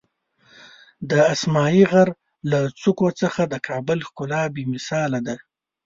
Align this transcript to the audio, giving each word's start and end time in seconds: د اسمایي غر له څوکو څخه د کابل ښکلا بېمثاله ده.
د 1.09 1.11
اسمایي 1.33 1.83
غر 1.91 2.09
له 2.51 2.59
څوکو 2.81 3.07
څخه 3.21 3.41
د 3.47 3.55
کابل 3.67 3.99
ښکلا 4.07 4.41
بېمثاله 4.55 5.19
ده. 5.27 5.35